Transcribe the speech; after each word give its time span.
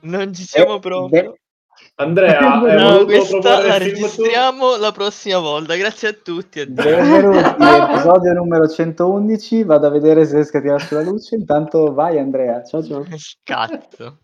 non 0.00 0.32
ci 0.34 0.44
siamo 0.44 0.76
Eh, 0.76 0.80
proprio. 0.80 1.30
beh, 1.30 1.40
Andrea, 1.96 2.40
No, 2.74 3.04
questa 3.04 3.38
la 3.38 3.72
film 3.74 3.78
tu? 3.78 3.78
registriamo 3.84 4.76
la 4.76 4.92
prossima 4.92 5.38
volta. 5.38 5.76
Grazie 5.76 6.08
a 6.08 6.12
tutti. 6.12 6.64
benvenuti, 6.66 7.38
episodio 7.62 8.32
numero 8.32 8.68
111. 8.68 9.64
Vado 9.64 9.86
a 9.86 9.90
vedere 9.90 10.24
se 10.24 10.34
riesco 10.34 10.56
a 10.56 10.60
tirare 10.60 10.80
sulla 10.84 11.02
luce. 11.02 11.34
Intanto 11.36 11.92
vai, 11.92 12.18
Andrea. 12.18 12.62
Ciao, 12.64 12.82
ciao. 12.84 13.04
Cazzo. 13.42 14.18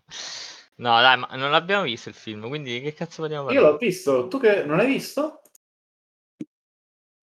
No, 0.77 0.99
dai, 0.99 1.17
ma 1.17 1.27
non 1.33 1.51
l'abbiamo 1.51 1.83
visto 1.83 2.09
il 2.09 2.15
film, 2.15 2.47
quindi 2.49 2.81
che 2.81 2.93
cazzo 2.93 3.21
vogliamo 3.21 3.43
Io 3.49 3.53
parlare? 3.53 3.71
l'ho 3.71 3.77
visto, 3.77 4.27
tu 4.27 4.39
che 4.39 4.63
non 4.65 4.79
hai 4.79 4.87
visto? 4.87 5.41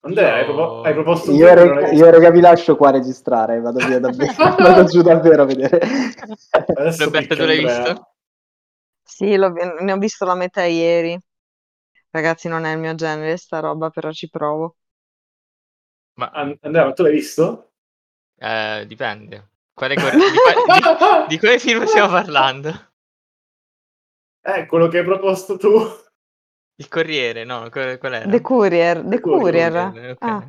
Andrea, 0.04 0.34
hai, 0.34 0.44
hai 0.82 0.92
proposto 0.94 1.32
un 1.32 1.38
Io, 1.38 1.54
rega, 1.54 1.90
io 1.92 2.10
rega, 2.10 2.30
vi 2.30 2.40
lascio 2.40 2.76
qua 2.76 2.88
a 2.88 2.92
registrare. 2.92 3.60
Vado 3.60 3.80
via 3.80 3.98
davvero. 4.00 4.32
vado 4.60 4.84
giù 4.84 5.02
davvero 5.02 5.42
a 5.42 5.46
vedere. 5.46 5.80
Adesso 6.74 7.10
Roberta, 7.10 7.34
picchia 7.34 7.36
tu 7.36 7.44
l'hai 7.46 7.58
Andrea. 7.58 7.58
visto? 7.58 8.14
Sì, 9.04 9.36
ne 9.36 9.92
ho 9.92 9.98
visto 9.98 10.24
la 10.24 10.34
metà 10.34 10.64
ieri. 10.64 11.16
Ragazzi, 12.10 12.48
non 12.48 12.64
è 12.64 12.72
il 12.74 12.80
mio 12.80 12.94
genere 12.94 13.36
sta 13.36 13.60
roba, 13.60 13.90
però 13.90 14.10
ci 14.12 14.28
provo. 14.28 14.76
Ma 16.20 16.26
An- 16.42 16.56
Andrea, 16.62 16.86
ma 16.86 16.92
tu 16.94 17.02
l'hai 17.02 17.12
visto? 17.12 17.72
eh, 18.38 18.84
dipende. 18.86 19.48
Quale 19.72 19.96
di, 19.96 20.02
di- 20.70 20.90
di 21.24 21.38
quale 21.38 21.58
film 21.58 21.84
stiamo 21.86 22.10
parlando? 22.12 22.70
Eh, 24.44 24.66
quello 24.66 24.86
che 24.88 24.98
hai 24.98 25.04
proposto 25.04 25.56
tu. 25.56 25.68
Il 26.82 26.88
Corriere, 26.88 27.44
no? 27.44 27.68
qual, 27.70 27.98
era? 28.14 28.28
The 28.32 28.40
Courier, 28.40 29.02
The 29.02 29.20
Courier, 29.20 29.72
Courier. 29.72 29.94
ok. 30.12 30.26
Ah, 30.28 30.42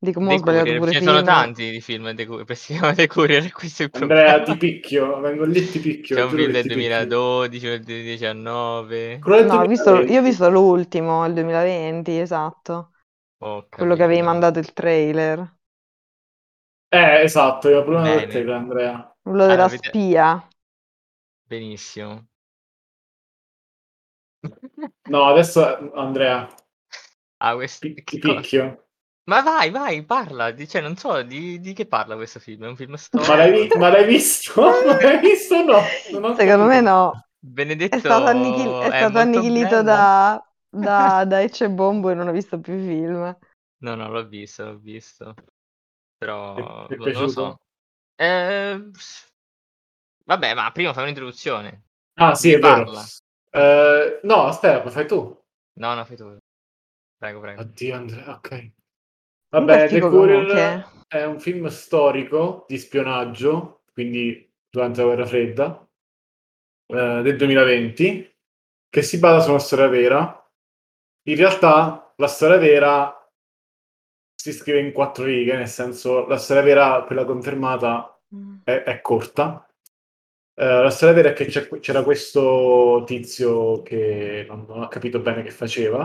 dico, 0.00 0.20
mo 0.20 0.34
ho 0.34 0.36
sbagliato 0.38 0.74
pure 0.74 0.92
Ce 0.92 0.96
ne 0.96 1.02
sono 1.02 1.22
tanti 1.22 1.70
di 1.70 1.80
film 1.80 2.14
The 2.14 2.26
Courier, 2.26 2.56
si 2.56 2.72
chiama 2.74 2.94
The 2.94 3.06
Courier, 3.06 3.52
questo 3.52 3.82
è 3.82 3.86
il 3.86 3.90
Andrea, 3.92 4.42
problema. 4.42 4.42
ti 4.42 4.56
picchio, 4.58 5.20
vengo 5.20 5.44
lì 5.46 5.66
ti 5.70 5.78
picchio. 5.80 6.16
C'è 6.16 6.22
un 6.22 6.30
film 6.34 6.50
del 6.52 6.64
ti 6.64 6.70
picchio. 6.70 7.06
2012, 7.06 7.66
del 7.66 7.84
2019. 7.84 9.18
Quello 9.18 9.38
del 9.38 9.48
No, 9.48 9.60
ho 9.60 9.66
visto, 9.66 10.02
2020. 10.02 10.12
io 10.12 10.20
ho 10.20 10.22
visto 10.22 10.48
l'ultimo, 10.50 11.24
il 11.26 11.32
2020, 11.34 12.18
esatto. 12.18 12.92
Oh, 13.40 13.64
Quello 13.72 13.96
che 13.96 14.02
avevi 14.04 14.22
mandato 14.22 14.58
il 14.60 14.72
trailer. 14.72 15.56
Eh, 16.90 17.22
esatto, 17.24 17.68
io 17.68 17.84
prima 17.84 18.08
del 18.08 18.26
te, 18.26 18.50
Andrea. 18.50 19.14
Quello 19.20 19.46
della 19.46 19.68
avete- 19.68 19.68
spia. 19.68 20.48
Benissimo. 21.48 22.28
No, 25.08 25.24
adesso 25.24 25.92
Andrea, 25.94 26.48
Ah, 27.38 27.54
questo... 27.54 27.86
pi- 27.86 28.02
ti 28.04 28.18
picchio. 28.18 28.86
Ma 29.26 29.42
vai, 29.42 29.70
vai, 29.70 30.04
parla. 30.04 30.50
Di, 30.50 30.68
cioè, 30.68 30.82
non 30.82 30.96
so 30.96 31.22
di, 31.22 31.58
di 31.60 31.72
che 31.72 31.86
parla 31.86 32.14
questo 32.14 32.40
film. 32.40 32.64
È 32.64 32.68
un 32.68 32.76
film 32.76 32.92
Ma 32.92 32.98
storico. 32.98 33.36
l'hai, 33.36 33.68
vi- 33.68 33.78
ma 33.78 33.88
l'hai 33.90 34.06
visto? 34.06 34.60
Ma 34.84 35.00
l'hai 35.00 35.18
visto 35.18 35.64
no? 35.64 35.80
Secondo 36.36 36.64
me 36.66 36.80
no. 36.80 37.26
Benedetto 37.38 37.96
È 37.96 37.98
stato, 38.00 38.26
annichil- 38.26 38.68
è 38.70 38.86
è 38.86 38.96
stato 38.96 39.18
annichilito 39.18 39.82
da, 39.82 40.42
da, 40.70 41.24
da 41.26 41.42
Ecce 41.42 41.68
Bombo 41.68 42.10
e 42.10 42.14
non 42.14 42.28
ho 42.28 42.32
visto 42.32 42.58
più 42.60 42.74
film. 42.78 43.36
No, 43.80 43.94
no, 43.96 44.08
l'ho 44.10 44.26
visto, 44.26 44.64
l'ho 44.64 44.78
visto. 44.78 45.34
Però 46.18 46.54
boh, 46.54 46.86
è 46.88 46.96
non 46.96 47.22
lo 47.22 47.28
so. 47.28 47.58
Eh, 48.16 48.90
Vabbè, 50.26 50.54
ma 50.54 50.70
prima 50.72 50.92
fai 50.92 51.02
un'introduzione. 51.02 51.82
Ah, 52.14 52.34
sì, 52.34 52.52
è 52.52 52.58
vero. 52.58 52.90
Eh, 53.54 54.20
no, 54.24 54.46
aspetta, 54.46 54.82
lo 54.82 54.90
fai 54.90 55.06
tu. 55.06 55.42
No, 55.74 55.94
no, 55.94 56.04
fai 56.04 56.16
tu. 56.16 56.36
Prego, 57.16 57.40
prego. 57.40 57.60
Oddio, 57.60 57.94
Andrea, 57.94 58.34
ok. 58.34 58.70
Vabbè, 59.50 59.84
è 59.84 59.88
The 59.88 60.00
Courier 60.00 60.46
comunque. 60.46 61.06
è 61.06 61.24
un 61.24 61.38
film 61.38 61.68
storico 61.68 62.64
di 62.66 62.76
spionaggio, 62.78 63.82
quindi 63.92 64.52
durante 64.68 65.00
la 65.00 65.06
guerra 65.06 65.26
fredda, 65.26 65.88
eh, 66.86 67.22
del 67.22 67.36
2020, 67.36 68.36
che 68.90 69.02
si 69.02 69.18
basa 69.18 69.44
su 69.44 69.50
una 69.50 69.60
storia 69.60 69.86
vera. 69.86 70.50
In 71.28 71.36
realtà 71.36 72.12
la 72.16 72.26
storia 72.26 72.56
vera 72.56 73.30
si 74.34 74.52
scrive 74.52 74.80
in 74.80 74.92
quattro 74.92 75.24
righe, 75.24 75.56
nel 75.56 75.68
senso 75.68 76.26
la 76.26 76.36
storia 76.36 76.62
vera, 76.62 77.04
quella 77.04 77.24
confermata, 77.24 78.20
è, 78.64 78.82
è 78.82 79.00
corta. 79.00 79.63
Eh, 80.56 80.64
la 80.64 80.90
storia 80.90 81.14
vera 81.14 81.30
è 81.30 81.32
che 81.32 81.46
c'era 81.80 82.02
questo 82.04 83.02
tizio 83.06 83.82
che 83.82 84.44
non, 84.48 84.64
non 84.68 84.82
ho 84.82 84.88
capito 84.88 85.18
bene 85.20 85.42
che 85.42 85.50
faceva, 85.50 86.04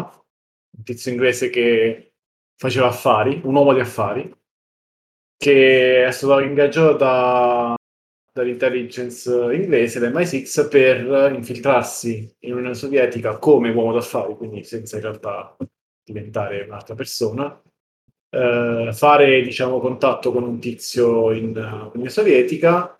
un 0.77 0.83
tizio 0.83 1.11
inglese 1.11 1.49
che 1.49 2.13
faceva 2.55 2.87
affari, 2.87 3.41
un 3.43 3.55
uomo 3.55 3.73
di 3.73 3.79
affari, 3.79 4.31
che 5.37 6.05
è 6.05 6.11
stato 6.11 6.39
ingaggiato 6.39 6.97
da- 6.97 7.75
dall'intelligence 8.33 9.29
inglese, 9.53 9.99
dall'MI6, 9.99 10.67
per 10.69 11.31
infiltrarsi 11.33 12.35
in 12.39 12.53
Unione 12.53 12.73
Sovietica 12.73 13.37
come 13.37 13.69
uomo 13.69 13.93
d'affari, 13.93 14.35
quindi 14.35 14.63
senza 14.63 14.95
in 14.97 15.03
realtà 15.03 15.55
diventare 16.03 16.61
un'altra 16.63 16.95
persona, 16.95 17.61
eh, 18.31 18.89
fare 18.93 19.41
diciamo 19.41 19.79
contatto 19.79 20.31
con 20.31 20.43
un 20.43 20.59
tizio 20.59 21.31
in 21.31 21.55
uh, 21.55 21.91
Unione 21.93 22.09
Sovietica 22.09 22.98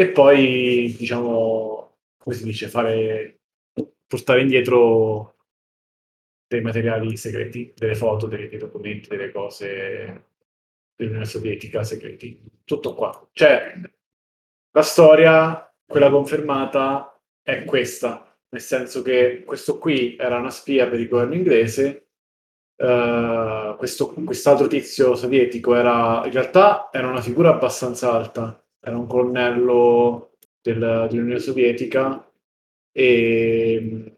e 0.00 0.08
poi 0.08 0.94
diciamo 0.96 1.96
come 2.16 2.34
si 2.34 2.44
dice 2.44 2.68
fare 2.68 3.40
portare 4.06 4.40
indietro 4.40 5.36
dei 6.46 6.62
materiali 6.62 7.18
segreti, 7.18 7.74
delle 7.76 7.94
foto, 7.94 8.26
dei, 8.26 8.48
dei 8.48 8.58
documenti, 8.58 9.10
delle 9.10 9.30
cose 9.30 10.24
dell'Unione 10.96 11.26
Sovietica 11.26 11.84
segreti. 11.84 12.40
Tutto 12.64 12.94
qua. 12.94 13.28
Cioè, 13.32 13.78
la 14.70 14.82
storia, 14.82 15.70
quella 15.86 16.10
confermata, 16.10 17.20
è 17.42 17.64
questa, 17.64 18.36
nel 18.48 18.62
senso 18.62 19.02
che 19.02 19.44
questo 19.44 19.78
qui 19.78 20.16
era 20.16 20.38
una 20.38 20.50
spia 20.50 20.88
per 20.88 20.98
il 20.98 21.08
governo 21.08 21.34
inglese, 21.34 22.08
eh, 22.74 23.74
questo, 23.76 24.12
quest'altro 24.14 24.66
tizio 24.66 25.14
sovietico 25.14 25.74
era, 25.74 26.22
in 26.24 26.32
realtà 26.32 26.88
era 26.90 27.06
una 27.06 27.20
figura 27.20 27.50
abbastanza 27.50 28.12
alta, 28.12 28.59
era 28.80 28.96
un 28.98 29.06
colonnello 29.06 30.32
del- 30.60 31.06
dell'Unione 31.10 31.38
Sovietica 31.38 32.30
e 32.92 34.16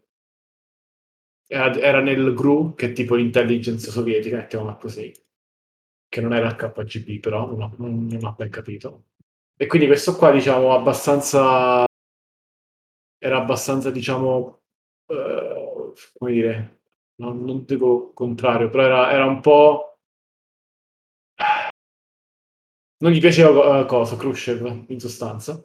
era, 1.47 1.75
era 1.79 2.01
nel 2.01 2.33
GRU, 2.33 2.73
che 2.75 2.87
è 2.87 2.91
tipo 2.93 3.15
l'intelligence 3.15 3.89
sovietica, 3.91 4.37
mettiamola 4.37 4.75
così, 4.75 5.11
che 6.09 6.21
non 6.21 6.33
era 6.33 6.47
il 6.47 6.55
KGB, 6.55 7.19
però 7.19 7.45
non 7.47 7.61
ho, 7.61 7.73
non- 7.77 8.19
ho 8.21 8.33
ben 8.37 8.49
capito. 8.49 9.05
E 9.55 9.67
quindi 9.67 9.87
questo 9.87 10.15
qua, 10.15 10.31
diciamo, 10.31 10.73
abbastanza 10.73 11.85
era 13.19 13.37
abbastanza, 13.37 13.89
diciamo, 13.91 14.61
eh, 15.07 15.93
come 16.17 16.31
dire, 16.31 16.79
non, 17.15 17.43
non 17.43 17.63
dico 17.65 18.11
contrario, 18.13 18.69
però 18.69 18.83
era, 18.83 19.11
era 19.11 19.25
un 19.25 19.39
po'... 19.41 19.92
Non 23.03 23.11
gli 23.11 23.19
piaceva 23.19 23.81
eh, 23.81 23.85
cosa, 23.85 24.15
Khrushchev, 24.15 24.85
in 24.87 24.99
sostanza. 24.99 25.61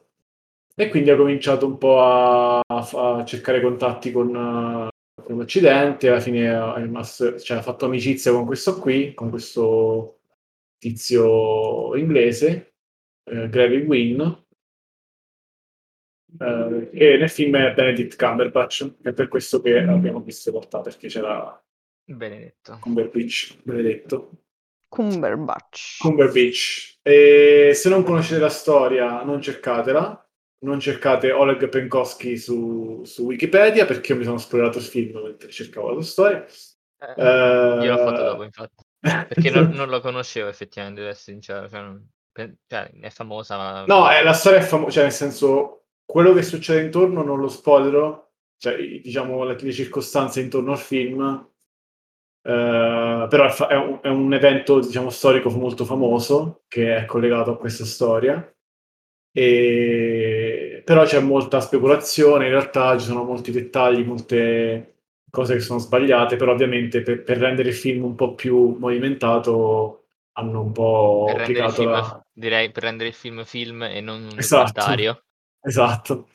E 0.75 0.89
quindi 0.89 1.09
ha 1.09 1.15
cominciato 1.15 1.65
un 1.65 1.77
po' 1.77 2.01
a, 2.01 2.59
a 2.59 3.23
cercare 3.25 3.61
contatti 3.61 4.11
con, 4.11 4.35
eh, 4.35 4.89
con 5.23 5.37
l'Occidente, 5.37 6.09
alla 6.09 6.19
fine 6.19 6.51
è 6.51 6.81
rimasto- 6.81 7.39
cioè, 7.39 7.59
ha 7.59 7.61
fatto 7.61 7.85
amicizia 7.85 8.33
con 8.33 8.45
questo 8.45 8.77
qui, 8.77 9.13
con 9.13 9.29
questo 9.29 10.19
tizio 10.77 11.95
inglese, 11.95 12.73
eh, 13.23 13.47
Gary 13.47 13.85
Wynn, 13.85 14.19
eh, 16.39 16.89
e 16.91 17.17
nel 17.17 17.29
film 17.29 17.55
è 17.55 17.73
Benedict 17.73 18.17
Cumberbatch, 18.17 18.95
è 19.01 19.13
per 19.13 19.29
questo 19.29 19.61
che 19.61 19.77
abbiamo 19.77 20.19
visto 20.19 20.51
realtà, 20.51 20.81
perché 20.81 21.07
c'era 21.07 21.57
Benedetto. 22.03 22.77
Cumberbatch, 22.81 23.61
benedetto. 23.63 24.31
Cumberbatch. 24.89 25.99
Cumberbatch. 25.99 26.98
E 27.09 27.73
se 27.73 27.89
non 27.89 28.03
conoscete 28.03 28.39
la 28.41 28.49
storia, 28.49 29.23
non 29.23 29.41
cercatela. 29.41 30.23
Non 30.61 30.79
cercate 30.81 31.31
Oleg 31.31 31.69
Penkovsky 31.69 32.35
su, 32.35 33.01
su 33.05 33.23
Wikipedia 33.23 33.85
perché 33.85 34.11
io 34.11 34.17
mi 34.17 34.25
sono 34.25 34.37
spoilerato 34.37 34.77
il 34.79 34.83
film 34.83 35.17
mentre 35.23 35.49
cercavo 35.49 35.93
la 35.93 36.01
storia. 36.01 36.45
Eh, 36.45 37.13
Eh, 37.15 37.85
Io 37.85 37.91
l'ho 37.93 37.97
fatto 37.97 38.23
dopo, 38.23 38.43
infatti. 38.43 38.83
Perché 38.99 39.51
non, 39.51 39.69
non 39.69 39.87
lo 39.87 40.01
conoscevo 40.01 40.49
effettivamente, 40.49 40.99
devo 40.99 41.13
essere 41.13 41.31
sincero. 41.31 41.69
Cioè, 41.69 41.81
non- 41.81 42.09
cioè, 42.67 42.91
è 42.99 43.09
famosa, 43.09 43.55
ma... 43.55 43.85
No, 43.85 44.09
è, 44.09 44.21
la 44.21 44.33
storia 44.33 44.59
è 44.59 44.61
famosa, 44.61 44.91
cioè 44.91 45.03
nel 45.03 45.11
senso, 45.13 45.85
quello 46.05 46.33
che 46.33 46.43
succede 46.43 46.81
intorno 46.81 47.23
non 47.23 47.39
lo 47.39 47.47
spoilerò, 47.47 48.29
cioè 48.57 48.75
diciamo 49.01 49.43
le, 49.45 49.55
le 49.57 49.71
circostanze 49.71 50.41
intorno 50.41 50.73
al 50.73 50.77
film, 50.77 51.49
eh, 52.41 53.25
però 53.29 53.67
è, 53.67 53.75
un, 53.75 53.99
è 54.01 54.07
un 54.07 54.33
evento 54.33 54.79
diciamo 54.79 55.09
storico 55.09 55.49
molto 55.49 55.85
famoso 55.85 56.63
che 56.67 56.95
è 56.95 57.05
collegato 57.05 57.51
a 57.51 57.57
questa 57.57 57.85
storia, 57.85 58.53
e, 59.31 60.81
però 60.83 61.03
c'è 61.03 61.19
molta 61.19 61.59
speculazione, 61.59 62.45
in 62.45 62.51
realtà 62.51 62.97
ci 62.97 63.05
sono 63.05 63.23
molti 63.23 63.51
dettagli, 63.51 64.03
molte 64.03 64.95
cose 65.29 65.53
che 65.53 65.59
sono 65.59 65.79
sbagliate, 65.79 66.35
però 66.35 66.53
ovviamente 66.53 67.01
per, 67.01 67.23
per 67.23 67.37
rendere 67.37 67.69
il 67.69 67.75
film 67.75 68.03
un 68.03 68.15
po' 68.15 68.33
più 68.33 68.75
movimentato 68.79 70.05
hanno 70.33 70.61
un 70.61 70.71
po' 70.71 71.31
per 71.35 71.45
piegato 71.45 71.73
film, 71.73 71.91
la... 71.91 72.25
direi, 72.33 72.71
per 72.71 72.83
rendere 72.83 73.09
il 73.09 73.15
film 73.15 73.43
film 73.43 73.83
e 73.83 74.01
non 74.01 74.23
un 74.23 74.37
Esatto. 74.37 74.71
documentario. 74.71 75.23
Esatto. 75.61 76.27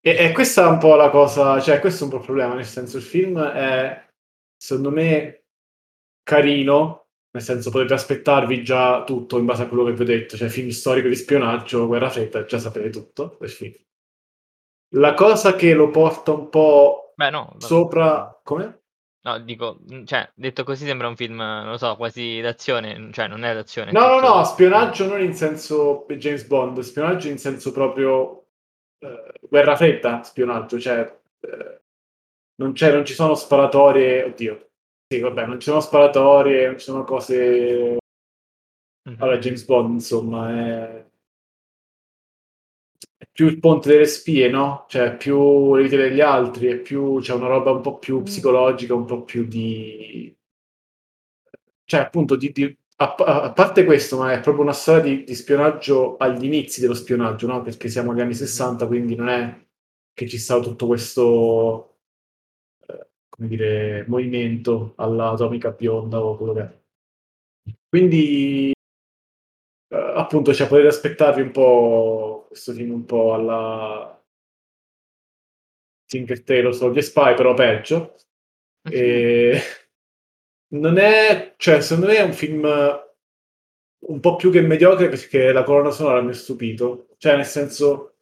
E, 0.00 0.16
e 0.16 0.32
questa 0.32 0.64
è 0.64 0.68
un 0.68 0.78
po' 0.78 0.96
la 0.96 1.08
cosa, 1.10 1.60
cioè 1.60 1.80
questo 1.80 2.02
è 2.02 2.04
un 2.04 2.10
po' 2.10 2.18
il 2.18 2.24
problema, 2.24 2.54
nel 2.54 2.64
senso 2.64 2.98
il 2.98 3.02
film 3.02 3.40
è, 3.40 4.07
secondo 4.58 4.90
me, 4.90 5.44
carino, 6.22 7.06
nel 7.30 7.42
senso 7.42 7.70
potete 7.70 7.94
aspettarvi 7.94 8.62
già 8.62 9.04
tutto 9.04 9.38
in 9.38 9.46
base 9.46 9.62
a 9.62 9.68
quello 9.68 9.84
che 9.84 9.92
vi 9.92 10.02
ho 10.02 10.04
detto, 10.04 10.36
cioè 10.36 10.48
film 10.48 10.68
storico 10.68 11.08
di 11.08 11.14
spionaggio, 11.14 11.86
guerra 11.86 12.10
fredda, 12.10 12.44
già 12.44 12.58
sapete 12.58 12.90
tutto 12.90 13.36
del 13.40 13.50
film. 13.50 13.74
La 14.92 15.14
cosa 15.14 15.54
che 15.54 15.72
lo 15.74 15.90
porta 15.90 16.32
un 16.32 16.48
po' 16.48 17.12
Beh, 17.14 17.30
no, 17.30 17.54
sopra... 17.58 18.38
Come? 18.42 18.82
No, 19.22 19.38
dico, 19.40 19.80
mhmm, 19.86 20.04
cioè, 20.04 20.30
detto 20.34 20.64
così 20.64 20.86
sembra 20.86 21.08
un 21.08 21.16
film, 21.16 21.36
non 21.36 21.70
lo 21.70 21.76
so, 21.76 21.96
quasi 21.96 22.40
d'azione, 22.40 23.10
cioè 23.12 23.26
non 23.26 23.44
è 23.44 23.52
d'azione. 23.52 23.92
No, 23.92 24.06
no, 24.06 24.20
no, 24.20 24.44
spionaggio 24.44 25.06
non 25.06 25.20
in 25.20 25.34
senso 25.34 26.06
James 26.08 26.44
Bond, 26.44 26.78
spionaggio 26.80 27.28
in 27.28 27.38
senso 27.38 27.72
proprio 27.72 28.46
eh, 29.00 29.32
guerra 29.40 29.76
fredda, 29.76 30.22
spionaggio, 30.22 30.78
cioè 30.78 31.20
eh, 31.40 31.80
non, 32.60 32.72
c'è, 32.72 32.92
non 32.92 33.04
ci 33.04 33.14
sono 33.14 33.34
sparatorie, 33.34 34.24
oddio, 34.24 34.70
sì, 35.06 35.20
vabbè, 35.20 35.46
non 35.46 35.60
ci 35.60 35.68
sono 35.68 35.80
sparatorie, 35.80 36.66
non 36.66 36.78
ci 36.78 36.84
sono 36.84 37.04
cose 37.04 37.98
Mhm. 39.06 39.16
alla 39.20 39.38
James 39.38 39.64
Bond, 39.66 39.92
insomma, 39.94 40.50
è, 40.50 41.06
è 43.16 43.26
più 43.30 43.46
il 43.46 43.58
ponte 43.60 43.90
delle 43.90 44.06
spie, 44.06 44.48
no? 44.48 44.86
Cioè, 44.88 45.16
più 45.16 45.74
le 45.74 45.82
vite 45.82 45.96
degli 45.96 46.20
altri, 46.20 46.66
è 46.68 46.78
più, 46.78 47.18
c'è 47.20 47.34
una 47.34 47.46
roba 47.46 47.70
un 47.70 47.80
po' 47.80 47.98
più 47.98 48.20
Mm. 48.20 48.24
psicologica, 48.24 48.94
un 48.94 49.04
po' 49.04 49.22
più 49.24 49.44
di... 49.46 50.34
Cioè, 51.84 52.00
appunto, 52.00 52.36
di, 52.36 52.50
di- 52.52 52.76
a, 52.96 53.14
a 53.14 53.52
parte 53.52 53.84
questo, 53.84 54.18
ma 54.18 54.32
è 54.32 54.40
proprio 54.40 54.64
una 54.64 54.72
storia 54.72 55.02
di, 55.02 55.24
di 55.24 55.34
spionaggio 55.34 56.16
agli 56.16 56.44
inizi 56.44 56.80
dello 56.80 56.94
spionaggio, 56.94 57.46
no? 57.46 57.62
Perché 57.62 57.88
siamo 57.88 58.12
agli 58.12 58.20
anni 58.20 58.34
60, 58.34 58.86
quindi 58.86 59.14
non 59.14 59.28
è 59.28 59.66
che 60.12 60.28
ci 60.28 60.38
sta 60.38 60.58
tutto 60.60 60.86
questo, 60.86 61.97
come 63.38 63.48
dire, 63.48 64.04
movimento 64.08 64.94
all'atomica 64.96 65.70
bionda 65.70 66.20
o 66.20 66.36
quello 66.36 66.52
che 66.54 66.60
è. 66.60 66.76
Quindi, 67.88 68.72
eh, 69.90 70.12
appunto, 70.16 70.52
cioè, 70.52 70.66
potete 70.66 70.88
aspettarvi 70.88 71.42
un 71.42 71.52
po' 71.52 72.46
questo 72.48 72.72
film 72.72 72.92
un 72.92 73.04
po' 73.04 73.34
alla 73.34 74.20
Tinker 76.06 76.42
Tailor 76.42 76.74
Soldier 76.74 77.04
Spy, 77.04 77.34
però 77.36 77.54
peggio. 77.54 78.16
E 78.90 79.60
non 80.74 80.98
è, 80.98 81.54
cioè, 81.58 81.80
secondo 81.80 82.08
me 82.08 82.16
è 82.16 82.22
un 82.22 82.32
film 82.32 82.64
un 84.00 84.20
po' 84.20 84.36
più 84.36 84.50
che 84.50 84.60
mediocre 84.62 85.08
perché 85.08 85.52
la 85.52 85.62
colonna 85.62 85.90
sonora 85.90 86.20
mi 86.22 86.30
ha 86.30 86.34
stupito. 86.34 87.08
Cioè, 87.18 87.36
nel 87.36 87.46
senso, 87.46 88.16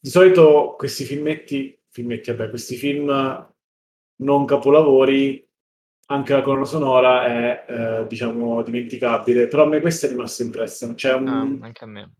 di 0.00 0.10
solito 0.10 0.74
questi 0.76 1.04
filmetti, 1.04 1.78
filmetti, 1.90 2.30
vabbè, 2.32 2.50
questi 2.50 2.76
film 2.76 3.08
non 4.18 4.44
capolavori, 4.44 5.46
anche 6.10 6.32
la 6.32 6.42
colonna 6.42 6.64
sonora 6.64 7.26
è, 7.26 7.64
eh, 7.68 8.06
diciamo, 8.06 8.62
dimenticabile. 8.62 9.46
Però 9.48 9.64
a 9.64 9.66
me 9.66 9.80
questa 9.80 10.06
è 10.06 10.10
rimasta 10.10 10.42
impressa. 10.42 10.92
C'è 10.94 11.12
un, 11.14 11.28
Ah, 11.28 11.66
anche 11.66 11.84
a 11.84 11.86
me. 11.86 12.12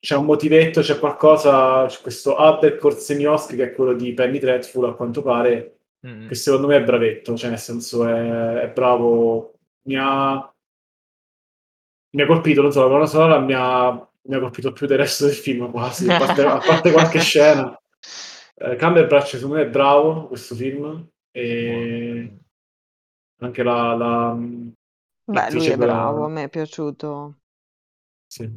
c'è 0.00 0.16
un 0.16 0.24
motivetto, 0.24 0.80
c'è 0.80 0.98
qualcosa, 0.98 1.86
c'è 1.86 2.00
questo 2.02 2.36
Albert 2.36 2.78
Korzeniowski 2.78 3.56
che 3.56 3.64
è 3.64 3.72
quello 3.74 3.92
di 3.94 4.12
Penny 4.14 4.38
Dreadful 4.38 4.84
a 4.86 4.94
quanto 4.94 5.22
pare, 5.22 5.74
Mm. 6.06 6.28
che 6.28 6.34
secondo 6.36 6.68
me 6.68 6.76
è 6.76 6.84
bravetto, 6.84 7.36
cioè 7.36 7.50
nel 7.50 7.58
senso 7.58 8.06
è, 8.06 8.60
è 8.60 8.70
bravo, 8.70 9.54
mi 9.88 9.96
ha, 9.98 10.54
mi 12.10 12.22
ha 12.22 12.26
colpito, 12.26 12.62
non 12.62 12.70
so, 12.70 12.82
la 12.82 12.86
colonna 12.86 13.06
sonora 13.06 13.38
mi 13.40 13.52
ha, 13.54 13.90
mi 14.22 14.34
ha 14.36 14.38
colpito 14.38 14.72
più 14.72 14.86
del 14.86 14.98
resto 14.98 15.24
del 15.26 15.34
film 15.34 15.68
quasi, 15.72 16.08
a 16.08 16.16
parte, 16.18 16.42
a 16.44 16.58
parte 16.64 16.92
qualche 16.92 17.18
scena. 17.20 17.76
Eh, 18.54 18.76
Cumberbatch 18.76 19.26
secondo 19.36 19.56
me 19.56 19.62
è 19.62 19.68
bravo 19.68 20.26
questo 20.28 20.54
film 20.54 21.04
e 21.38 22.38
anche 23.40 23.62
la... 23.62 23.94
la 23.94 24.34
Beh, 24.34 25.52
lui 25.52 25.66
è 25.66 25.76
bravo, 25.76 26.24
a 26.24 26.28
me 26.28 26.44
è 26.44 26.48
piaciuto. 26.48 27.40
Sì. 28.26 28.50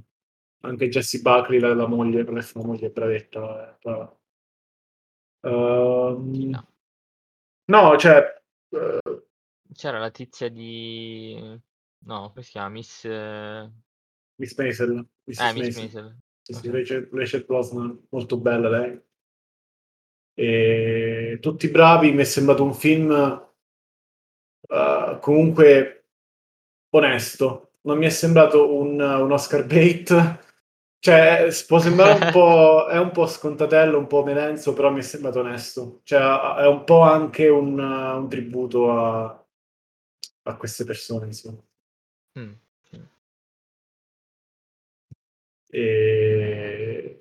Anche 0.64 0.90
Jessie 0.90 1.22
Buckley, 1.22 1.60
la, 1.60 1.74
la 1.74 1.88
moglie, 1.88 2.24
per 2.24 2.38
essere 2.38 2.60
una 2.60 2.70
moglie 2.70 2.90
bravetta. 2.90 3.72
è 3.72 3.78
brava. 3.82 4.20
Ehm, 5.42 6.50
No. 6.50 6.68
no, 7.66 7.98
cioè, 7.98 8.42
eh, 8.70 9.26
C'era 9.74 10.00
la 10.00 10.12
tizia 10.12 10.50
di... 10.50 11.60
No, 12.06 12.30
come 12.30 12.42
si 12.42 12.52
chiama? 12.52 12.70
Miss... 12.70 13.06
Eh, 13.06 13.72
Miss 14.36 14.58
Maisel. 14.58 14.98
Eh, 14.98 15.04
Miss 15.26 15.40
Maisel. 15.40 15.82
Maisel. 15.82 16.18
Sì, 16.42 16.54
sì, 16.54 16.70
Rachel, 16.72 17.10
Rachel 17.12 17.46
Brosnan, 17.46 18.08
molto 18.10 18.38
bella 18.38 18.70
lei. 18.70 19.02
E 20.34 21.38
tutti 21.42 21.68
bravi, 21.70 22.12
mi 22.12 22.22
è 22.22 22.26
sembrato 22.26 22.64
un 22.64 22.74
film 22.74 23.12
eh, 24.72 25.18
comunque 25.22 26.06
onesto. 26.90 27.74
Non 27.82 27.98
mi 27.98 28.06
è 28.06 28.10
sembrato 28.10 28.74
un, 28.76 29.00
un 29.00 29.32
Oscar 29.32 29.66
bait. 29.66 30.40
Cioè, 31.00 31.48
può 31.68 31.80
sembrare 31.80 32.26
un 32.26 32.30
po', 32.32 32.88
è 32.88 32.98
un 32.98 33.12
po' 33.12 33.26
scontatello, 33.28 33.98
un 33.98 34.08
po' 34.08 34.24
melenzo, 34.24 34.74
però 34.74 34.92
mi 34.92 35.00
è 35.00 35.04
sembrato 35.04 35.40
onesto. 35.40 36.02
Cioè, 36.04 36.20
è 36.58 36.68
un 36.68 36.84
po' 36.84 37.02
anche 37.02 37.48
un, 37.48 37.80
un 37.80 38.30
tributo 38.30 38.92
a, 38.92 39.46
a 40.44 40.58
queste 40.58 40.86
persone, 40.86 41.26
insomma. 41.28 41.62
Mm. 42.40 42.52
E... 45.74 47.21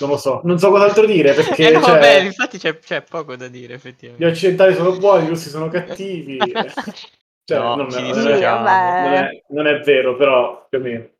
Non 0.00 0.10
lo 0.10 0.16
so, 0.16 0.40
non 0.44 0.58
so 0.58 0.70
cos'altro 0.70 1.06
dire 1.06 1.32
perché 1.34 1.68
Eh 1.68 1.72
no, 1.72 1.80
cioè, 1.82 1.94
vabbè, 1.94 2.20
infatti 2.20 2.58
c'è, 2.58 2.78
c'è 2.78 3.02
poco 3.02 3.36
da 3.36 3.48
dire, 3.48 3.74
gli 3.74 3.76
effettivamente. 3.76 4.26
occidentali 4.26 4.74
sono 4.74 4.96
buoni, 4.98 5.24
i 5.26 5.28
russi 5.28 5.48
sono 5.48 5.68
cattivi. 5.68 6.38
Cioè, 7.46 7.58
No, 7.58 7.76
non, 7.76 7.90
ci 7.90 8.00
non 8.00 8.26
è, 8.26 8.40
non 8.40 9.12
è- 9.12 9.44
non 9.48 9.66
è 9.66 9.80
vero, 9.80 10.16
però 10.16 10.66
più 10.66 10.78
o 10.78 10.80
meno. 10.80 11.10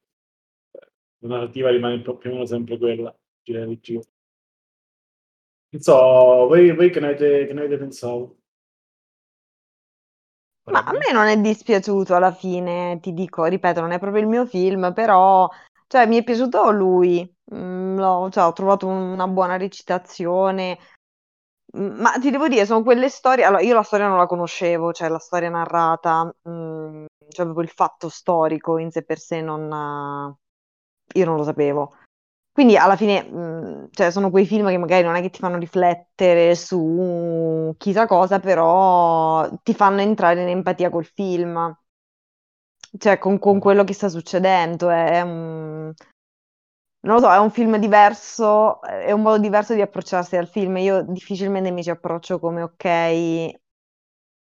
La 1.18 1.28
narrativa 1.36 1.70
rimane 1.70 2.00
più 2.00 2.16
più 2.16 2.30
o 2.30 2.32
meno 2.32 2.46
sempre 2.46 2.78
quella. 2.78 3.14
gira 3.42 3.66
di 3.66 3.78
giro. 3.78 4.02
Non 5.72 5.82
so, 5.82 5.92
voi, 6.46 6.74
voi 6.74 6.88
che, 6.90 7.00
ne 7.00 7.06
avete, 7.08 7.46
che 7.46 7.52
ne 7.52 7.60
avete 7.60 7.76
pensato? 7.76 8.38
Ma 10.70 10.82
a 10.82 10.92
me 10.92 11.12
non 11.12 11.26
è 11.26 11.36
dispiaciuto 11.38 12.14
alla 12.14 12.32
fine, 12.32 12.98
ti 13.00 13.12
dico, 13.12 13.44
ripeto, 13.44 13.80
non 13.82 13.90
è 13.92 13.98
proprio 13.98 14.22
il 14.22 14.28
mio 14.28 14.46
film, 14.46 14.92
però 14.94 15.46
cioè, 15.86 16.06
mi 16.06 16.16
è 16.18 16.24
piaciuto 16.24 16.70
lui, 16.70 17.30
Mm, 17.54 17.98
l'ho- 17.98 18.30
cioè, 18.30 18.44
ho 18.44 18.52
trovato 18.54 18.86
una 18.86 19.26
buona 19.28 19.56
recitazione, 19.58 20.78
Mm, 21.76 22.00
ma 22.00 22.12
ti 22.20 22.30
devo 22.30 22.48
dire, 22.48 22.66
sono 22.66 22.82
quelle 22.82 23.08
storie, 23.08 23.44
allora 23.44 23.62
io 23.62 23.74
la 23.74 23.82
storia 23.82 24.06
non 24.08 24.18
la 24.18 24.26
conoscevo, 24.26 24.92
cioè 24.92 25.08
la 25.08 25.18
storia 25.18 25.48
narrata, 25.50 26.24
mm, 26.48 27.04
cioè 27.28 27.44
proprio 27.46 27.62
il 27.64 27.70
fatto 27.70 28.08
storico 28.08 28.78
in 28.78 28.90
sé 28.92 29.02
per 29.04 29.18
sé 29.18 29.40
non, 29.40 29.68
io 31.14 31.24
non 31.24 31.36
lo 31.36 31.44
sapevo. 31.44 31.94
Quindi 32.52 32.76
alla 32.76 32.96
fine, 32.96 33.22
mh, 33.24 33.88
cioè, 33.92 34.10
sono 34.12 34.30
quei 34.30 34.46
film 34.46 34.68
che 34.68 34.78
magari 34.78 35.02
non 35.04 35.16
è 35.16 35.20
che 35.22 35.30
ti 35.30 35.38
fanno 35.40 35.58
riflettere 35.58 36.54
su 36.54 37.74
chissà 37.78 38.06
cosa, 38.06 38.38
però 38.40 39.48
ti 39.62 39.74
fanno 39.74 40.00
entrare 40.02 40.42
in 40.42 40.48
empatia 40.48 40.90
col 40.90 41.04
film, 41.04 41.76
cioè 42.98 43.18
con, 43.18 43.38
con 43.38 43.58
quello 43.58 43.84
che 43.84 43.92
sta 43.94 44.08
succedendo. 44.08 44.90
È 44.90 45.20
un... 45.20 45.92
Non 47.00 47.16
lo 47.16 47.20
so, 47.20 47.30
è 47.30 47.38
un 47.38 47.50
film 47.50 47.76
diverso, 47.76 48.80
è 48.82 49.12
un 49.12 49.20
modo 49.22 49.38
diverso 49.38 49.74
di 49.74 49.82
approcciarsi 49.82 50.36
al 50.36 50.48
film. 50.48 50.76
Io 50.78 51.02
difficilmente 51.02 51.70
mi 51.70 51.82
ci 51.82 51.90
approccio 51.90 52.38
come 52.38 52.62
ok, 52.62 53.54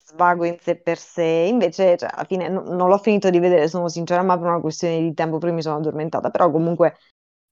svago 0.06 0.46
in 0.46 0.58
sé 0.60 0.76
per 0.76 0.98
sé. 0.98 1.48
Invece, 1.50 1.98
cioè, 1.98 2.10
alla 2.14 2.26
fine 2.26 2.48
no- 2.50 2.62
non 2.64 2.90
l'ho 2.90 2.98
finito 2.98 3.30
di 3.30 3.40
vedere, 3.40 3.68
sono 3.68 3.88
sincera, 3.90 4.22
ma 4.24 4.38
per 4.38 4.48
una 4.48 4.60
questione 4.62 5.00
di 5.02 5.14
tempo 5.14 5.38
prima 5.38 5.56
mi 5.56 5.62
sono 5.62 5.78
addormentata. 5.78 6.30
Però 6.30 6.52
comunque, 6.52 6.98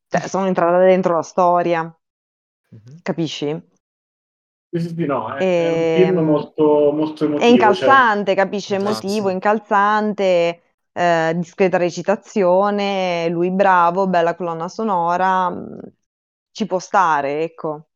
cioè, 0.08 0.22
sono 0.28 0.46
entrata 0.48 0.78
dentro 0.80 1.16
la 1.16 1.22
storia, 1.24 1.82
Mhm. 2.70 3.00
capisci? 3.04 3.70
Sì, 4.74 4.80
sì, 4.80 5.06
no, 5.06 5.34
è, 5.36 5.66
è 5.66 5.70
un 5.70 5.86
film 5.94 6.20
molto, 6.20 6.92
molto 6.94 7.26
È 7.26 7.26
emotivo. 7.26 7.74
cioè- 7.74 7.90
incalzante, 7.90 8.36
capisci? 8.36 8.74
Esatto, 8.74 9.08
Emotivo, 9.08 9.28
sì. 9.28 9.34
incalzante, 9.34 10.62
eh, 10.94 11.34
discreta 11.36 11.78
recitazione, 11.78 13.28
lui 13.30 13.52
bravo, 13.52 14.08
bella 14.08 14.36
colonna 14.36 14.68
sonora, 14.68 15.50
mh, 15.50 15.80
ci 16.52 16.66
può 16.66 16.80
stare, 16.80 17.44
ecco. 17.44 17.88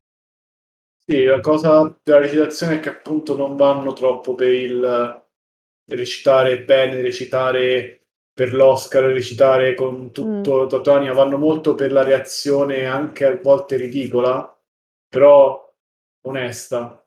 Sì, 1.07 1.23
la 1.25 1.39
cosa 1.39 1.95
della 2.03 2.19
recitazione 2.19 2.75
è 2.77 2.79
che 2.79 2.89
appunto 2.89 3.35
non 3.35 3.55
vanno 3.55 3.93
troppo 3.93 4.33
per 4.33 4.51
il 4.51 5.23
recitare 5.87 6.63
bene, 6.63 7.01
recitare 7.01 8.07
per 8.33 8.53
l'Oscar, 8.53 9.03
recitare 9.03 9.75
con 9.75 10.11
tutto 10.11 10.65
Totonia, 10.65 11.13
vanno 11.13 11.37
molto 11.37 11.75
per 11.75 11.91
la 11.91 12.03
reazione 12.03 12.85
anche 12.85 13.25
a 13.25 13.37
volte 13.39 13.75
ridicola, 13.77 14.51
però 15.07 15.71
onesta. 16.21 17.05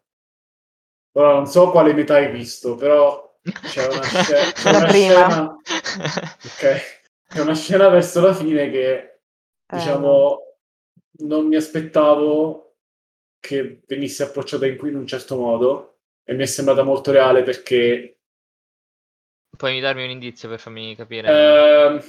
Ora 1.12 1.32
non 1.34 1.46
so 1.46 1.70
quale 1.70 1.92
metà 1.92 2.14
hai 2.16 2.30
visto, 2.30 2.74
però 2.74 3.36
c'è 3.64 3.86
una, 3.88 4.08
sce- 4.08 4.54
c'è 4.54 4.74
una 4.74 4.86
prima. 4.86 5.28
scena, 5.32 5.62
ok, 6.44 7.06
c'è 7.28 7.40
una 7.40 7.54
scena 7.54 7.88
verso 7.88 8.20
la 8.20 8.34
fine 8.34 8.70
che 8.70 9.20
Eh, 9.70 9.98
diciamo 9.98 10.40
non 11.20 11.46
mi 11.46 11.56
aspettavo 11.56 12.76
che 13.40 13.82
venisse 13.86 14.22
approcciata 14.24 14.66
in, 14.66 14.78
in 14.86 14.96
un 14.96 15.06
certo 15.06 15.36
modo 15.36 15.98
e 16.24 16.34
mi 16.34 16.42
è 16.42 16.46
sembrata 16.46 16.82
molto 16.82 17.10
reale 17.12 17.42
perché 17.42 18.18
Puoi 19.58 19.78
darmi 19.80 20.04
un 20.04 20.08
indizio 20.10 20.48
per 20.48 20.58
farmi 20.58 20.94
capire? 20.96 21.34
Ehm, 21.34 22.00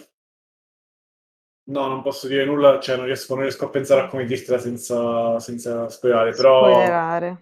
no, 1.69 1.87
non 1.87 2.01
posso 2.01 2.27
dire 2.27 2.45
nulla, 2.45 2.79
cioè 2.79 2.95
non 2.97 3.05
riesco, 3.05 3.33
non 3.35 3.43
riesco 3.43 3.65
a 3.65 3.69
pensare 3.69 4.01
a 4.01 4.07
come 4.07 4.25
dirtela 4.25 4.57
senza, 4.59 5.39
senza 5.39 5.87
spoilerare, 5.89 6.33
però 6.33 6.97
Spoilerare. 6.97 7.37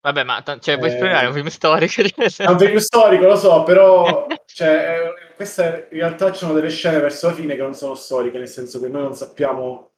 Vabbè, 0.00 0.24
ma 0.24 0.42
ta- 0.42 0.58
cioè, 0.60 0.78
puoi 0.78 0.90
Eh, 0.90 0.92
spiegare 0.92 1.26
un 1.26 1.34
film 1.34 1.48
storico? 1.48 2.02
è 2.40 2.48
un 2.50 2.58
film 2.58 2.76
storico, 2.78 3.26
lo 3.26 3.36
so, 3.36 3.62
però 3.62 4.40
cioè, 4.46 5.00
eh, 5.00 5.27
questa 5.38 5.76
in 5.76 5.86
realtà 5.90 6.32
ci 6.32 6.38
sono 6.40 6.52
delle 6.52 6.68
scene 6.68 6.98
verso 6.98 7.28
la 7.28 7.32
fine 7.34 7.54
che 7.54 7.62
non 7.62 7.74
sono 7.74 7.94
storiche, 7.94 8.38
nel 8.38 8.48
senso 8.48 8.80
che 8.80 8.88
noi 8.88 9.02
non 9.02 9.14
sappiamo 9.14 9.92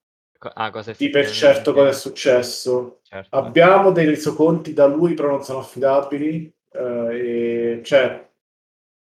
Ah, 0.55 0.71
di 0.97 1.11
per 1.11 1.29
certo 1.31 1.73
cosa 1.75 1.89
è 1.89 1.93
successo. 1.93 3.01
Certo. 3.03 3.37
Abbiamo 3.37 3.91
dei 3.93 4.07
resoconti 4.07 4.73
da 4.73 4.87
lui, 4.87 5.13
però 5.15 5.29
non 5.31 5.43
sono 5.43 5.59
affidabili. 5.59 6.51
eh, 6.73 7.79
e, 7.79 7.83
cioè, 7.85 8.27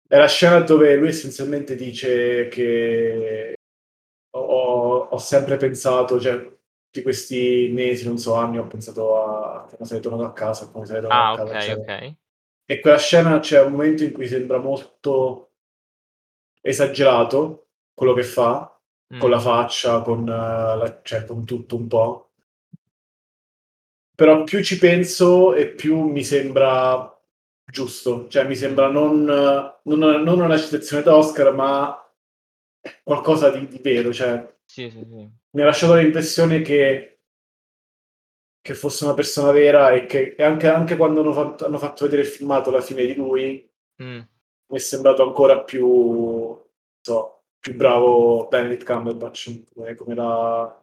è 0.08 0.18
la 0.18 0.26
scena 0.28 0.60
dove 0.60 0.94
lui 0.96 1.08
essenzialmente 1.08 1.74
dice 1.74 2.48
che 2.48 3.54
ho, 4.36 4.96
ho 5.10 5.18
sempre 5.18 5.56
pensato, 5.56 6.20
cioè, 6.20 6.50
di 6.90 7.00
questi 7.02 7.70
mesi, 7.72 8.06
non 8.06 8.18
so, 8.18 8.34
anni, 8.34 8.58
ho 8.58 8.66
pensato 8.66 9.16
a 9.24 9.66
come 9.70 9.86
sarei 9.86 10.02
tornato 10.02 10.24
a 10.24 10.32
casa, 10.34 10.68
come 10.70 10.84
sarei 10.84 11.02
tornato 11.02 11.40
Ah, 11.40 11.44
a 11.44 11.46
casa. 11.46 11.50
ok, 11.56 11.62
eccetera. 11.62 11.96
ok. 12.06 12.14
E 12.66 12.80
quella 12.80 12.98
scena 12.98 13.38
c'è 13.38 13.62
un 13.62 13.72
momento 13.72 14.04
in 14.04 14.12
cui 14.12 14.26
sembra 14.28 14.58
molto 14.58 15.51
esagerato 16.62 17.68
quello 17.94 18.14
che 18.14 18.22
fa, 18.24 18.68
Mm. 19.14 19.18
con 19.20 19.28
la 19.30 19.38
faccia, 19.40 20.00
con, 20.00 20.20
eh, 20.26 20.32
la- 20.32 21.00
cioè, 21.02 21.26
con 21.26 21.44
tutto 21.44 21.76
un 21.76 21.86
po'. 21.86 22.30
Però 24.14 24.44
più 24.44 24.62
ci 24.62 24.78
penso 24.78 25.54
e 25.54 25.68
più 25.68 26.00
mi 26.04 26.22
sembra 26.24 27.08
giusto, 27.64 28.28
cioè 28.28 28.44
mi 28.46 28.54
sembra 28.56 28.88
non, 28.90 29.24
non, 29.24 29.98
non 30.22 30.40
una 30.40 30.58
citazione 30.58 31.02
da 31.02 31.16
Oscar, 31.16 31.52
ma 31.54 31.96
qualcosa 33.02 33.50
di, 33.50 33.66
di 33.68 33.78
vero. 33.82 34.12
Cioè, 34.12 34.54
Sì, 34.64 34.90
sì, 34.90 34.98
sì. 35.04 35.28
mi 35.50 35.62
ha 35.62 35.64
lasciato 35.64 35.94
l'impressione 35.94 36.60
che, 36.62 37.20
che 38.60 38.74
fosse 38.74 39.04
una 39.04 39.14
persona 39.14 39.50
vera 39.50 39.90
e 39.90 40.06
che 40.06 40.36
anche, 40.38 40.68
anche 40.68 40.96
quando 40.96 41.20
hanno 41.20 41.32
fatto, 41.32 41.66
hanno 41.66 41.78
fatto 41.78 42.04
vedere 42.04 42.22
il 42.22 42.28
filmato 42.28 42.68
alla 42.70 42.80
fine 42.80 43.04
di 43.06 43.14
lui, 43.14 43.68
Mm. 44.02 44.18
mi 44.18 44.76
è 44.76 44.78
sembrato 44.78 45.22
ancora 45.22 45.62
più, 45.62 46.41
so, 47.02 47.42
più 47.58 47.74
bravo 47.76 48.48
Benedict 48.48 48.84
Cumberbatch, 48.84 49.64
come, 49.74 49.94
come 49.94 50.14
l'ha, 50.14 50.82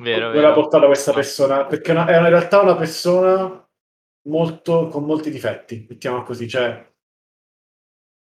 Vero, 0.00 0.30
vero. 0.30 0.52
portata 0.54 0.86
questa 0.86 1.12
persona, 1.12 1.66
perché 1.66 1.90
è, 1.90 1.94
una- 1.94 2.06
è 2.06 2.16
in 2.18 2.28
realtà 2.28 2.60
una 2.60 2.76
persona 2.76 3.68
molto, 4.28 4.88
con 4.88 5.04
molti 5.04 5.30
difetti, 5.30 5.86
mettiamola 5.88 6.22
così, 6.22 6.48
cioè, 6.48 6.86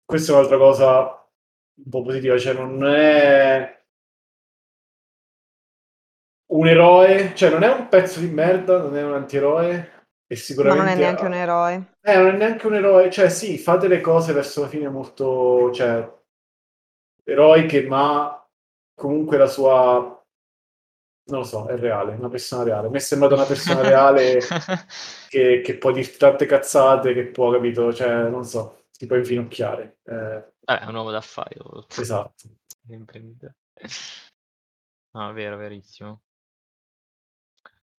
questa 0.05 0.33
è 0.33 0.35
un'altra 0.35 0.59
cosa 0.59 1.27
un 1.75 1.89
po' 1.91 2.03
positiva, 2.03 2.39
cioè 2.39 2.53
non 2.55 2.85
è 2.85 3.85
un 6.53 6.67
eroe, 6.69 7.35
cioè 7.35 7.51
non 7.51 7.63
è 7.63 7.73
un 7.73 7.89
pezzo 7.89 8.21
di 8.21 8.29
merda, 8.29 8.79
non 8.79 8.97
è 8.97 9.03
un 9.03 9.15
antieroe, 9.15 9.71
e 10.27 10.35
Ma 10.35 10.37
sicuramente... 10.37 10.85
non 10.85 10.93
è 10.93 10.97
neanche 10.97 11.25
ha- 11.25 11.27
un 11.27 11.35
eroe. 11.35 11.95
eh, 12.03 12.17
non 12.17 12.27
è 12.29 12.37
neanche 12.37 12.67
un 12.67 12.75
eroe, 12.75 13.11
cioè 13.11 13.29
sì, 13.31 13.57
fa 13.59 13.77
delle 13.77 14.01
cose 14.01 14.33
verso 14.35 14.61
la 14.63 14.69
fine 14.69 14.89
molto, 14.91 15.71
cioè, 15.73 16.07
eroiche, 17.25 17.87
ma 17.87 18.45
comunque 18.95 19.37
la 19.37 19.47
sua, 19.47 20.23
non 21.25 21.39
lo 21.39 21.45
so, 21.45 21.67
è 21.67 21.77
reale, 21.77 22.15
è 22.15 22.17
una 22.17 22.29
persona 22.29 22.63
reale. 22.63 22.89
Mi 22.89 22.97
è 22.97 23.01
sembrata 23.01 23.35
una 23.35 23.45
persona 23.45 23.81
reale 23.83 24.39
che, 25.29 25.61
che 25.61 25.79
può 25.79 25.93
dirti 25.93 26.19
tante 26.19 26.47
cazzate, 26.47 27.15
che 27.15 27.27
può, 27.27 27.51
capito, 27.53 27.93
cioè, 27.93 28.29
non 28.29 28.45
so, 28.45 28.85
ti 28.93 29.07
può 29.07 29.17
infinocchiare. 29.17 29.99
Eh, 30.05 30.53
Vabbè, 30.65 30.81
è 30.81 30.87
un 30.87 30.95
uomo 30.95 31.11
d'affari. 31.11 31.57
esatto. 31.99 32.49
Un 32.87 32.95
imprenditore. 32.95 33.57
No, 35.13 35.33
vero, 35.33 35.57
verissimo. 35.57 36.23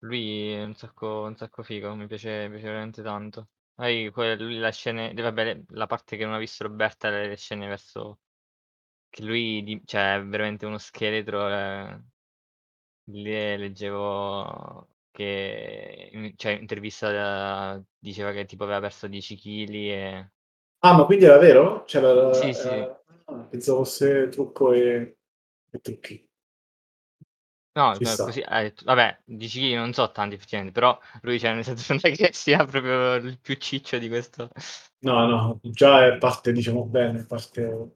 Lui 0.00 0.52
è 0.52 0.62
un 0.62 0.74
sacco, 0.74 1.22
un 1.22 1.36
sacco 1.36 1.62
figo, 1.62 1.94
mi 1.94 2.06
piace, 2.06 2.44
mi 2.48 2.50
piace 2.50 2.66
veramente 2.66 3.02
tanto. 3.02 3.48
Poi 3.74 4.10
que- 4.12 4.36
lui 4.36 4.58
la 4.58 4.70
scena, 4.70 5.10
vabbè, 5.12 5.62
la 5.68 5.86
parte 5.86 6.16
che 6.16 6.24
non 6.24 6.34
ha 6.34 6.38
visto 6.38 6.64
Roberta, 6.64 7.08
le, 7.10 7.28
le 7.28 7.36
scene 7.36 7.66
verso 7.66 8.20
che 9.14 9.22
lui, 9.24 9.62
di- 9.62 9.80
cioè, 9.84 10.16
è 10.16 10.24
veramente 10.24 10.66
uno 10.66 10.78
scheletro. 10.78 11.48
eh. 11.48 12.00
Lì 13.08 13.22
leggevo 13.58 14.88
che, 15.10 16.08
in- 16.12 16.32
cioè, 16.36 16.52
in 16.52 16.60
intervista 16.62 17.74
eh, 17.76 17.82
diceva 17.98 18.32
che 18.32 18.44
tipo 18.46 18.64
aveva 18.64 18.80
perso 18.80 19.06
10 19.08 19.36
kg 19.36 19.74
e... 19.90 20.30
Ah, 20.82 20.92
ma 20.96 21.04
quindi 21.06 21.24
era 21.24 21.38
vero? 21.38 21.84
Cioè, 21.86 22.00
la- 22.02 22.30
Sì, 22.34 22.52
sì. 22.52 22.68
eh, 22.68 23.00
ah, 23.26 23.46
pensavo 23.50 23.78
fosse 23.84 24.28
trucco 24.28 24.72
e, 24.72 25.16
e 25.70 25.78
trucchi. 25.80 26.28
No, 27.76 27.98
Ci 27.98 28.04
no, 28.04 28.10
sta. 28.14 28.24
così, 28.24 28.40
ha 28.46 28.62
detto- 28.62 28.84
vabbè, 28.84 29.22
10 29.24 29.58
kg 29.60 29.74
non 29.74 29.92
so 29.92 30.12
tanti 30.12 30.36
effettivamente, 30.36 30.72
però 30.72 30.96
lui, 31.22 31.40
cioè, 31.40 31.54
nel 31.54 31.64
senso 31.64 31.92
non 31.94 32.00
è 32.04 32.14
che 32.14 32.32
sia 32.32 32.64
proprio 32.64 33.14
il 33.16 33.38
più 33.40 33.56
ciccio 33.56 33.98
di 33.98 34.08
questo. 34.08 34.48
No, 35.02 35.26
no, 35.28 35.60
già 35.62 36.06
è 36.06 36.18
parte, 36.18 36.50
diciamo 36.52 36.84
bene, 36.84 37.24
parte... 37.26 37.92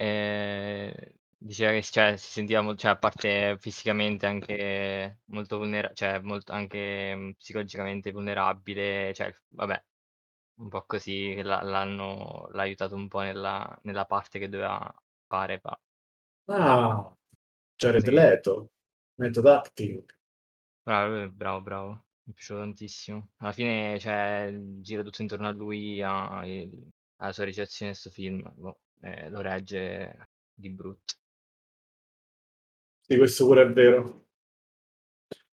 Eh, 0.00 1.14
diceva 1.36 1.72
che 1.72 1.82
cioè, 1.82 2.16
si 2.16 2.30
sentiva, 2.30 2.60
mo- 2.62 2.76
cioè, 2.76 2.92
a 2.92 2.96
parte 2.98 3.56
fisicamente 3.58 4.26
anche 4.26 5.20
molto 5.26 5.58
vulnerabile, 5.58 5.94
cioè 5.96 6.20
molto 6.20 6.52
anche 6.52 7.14
mm, 7.16 7.30
psicologicamente 7.32 8.12
vulnerabile, 8.12 9.12
cioè, 9.14 9.34
vabbè, 9.48 9.82
un 10.60 10.68
po' 10.68 10.84
così 10.86 11.32
che 11.36 11.42
l'ha- 11.42 11.62
l'hanno 11.62 12.48
l'ha 12.52 12.62
aiutato 12.62 12.94
un 12.94 13.08
po' 13.08 13.20
nella, 13.20 13.78
nella 13.84 14.04
parte 14.06 14.38
che 14.38 14.48
doveva 14.48 14.92
fare. 15.26 15.58
fa- 15.60 15.78
Ah, 16.48 17.12
Jared 17.78 18.06
Sì. 18.06 18.10
Leto, 18.10 18.70
method 19.18 19.46
acting. 19.46 20.04
Bravo, 20.84 21.14
lui 21.14 21.22
è 21.24 21.28
bravo, 21.28 21.60
bravo, 21.60 21.88
mi 22.24 22.32
è 22.32 22.34
piaciuto 22.34 22.60
tantissimo. 22.60 23.28
Alla 23.38 23.52
fine, 23.52 23.98
cioè, 24.00 24.50
gira 24.80 25.02
tutto 25.02 25.22
intorno 25.22 25.46
a 25.48 25.50
lui, 25.52 26.00
a- 26.02 26.44
il- 26.46 26.88
alla 27.16 27.32
sua 27.32 27.44
recitazione 27.44 27.92
in 27.92 27.96
questo 27.98 28.10
film, 28.10 28.52
boh, 28.56 28.78
eh, 29.00 29.28
lo 29.30 29.40
regge 29.40 30.28
di 30.54 30.70
brutto. 30.70 31.14
Sì, 33.00 33.16
questo 33.16 33.44
pure 33.46 33.62
è 33.62 33.72
vero. 33.72 34.26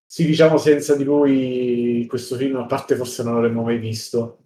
Sì, 0.08 0.26
diciamo 0.26 0.58
senza 0.58 0.96
di 0.96 1.04
lui 1.04 2.06
questo 2.08 2.36
film, 2.38 2.56
a 2.58 2.66
parte 2.66 2.96
forse 2.96 3.24
non 3.24 3.34
l'avremmo 3.36 3.64
mai 3.64 3.78
visto, 3.80 4.46